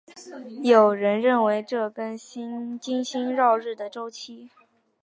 [0.63, 4.49] 有人认为这跟金星绕日的周期。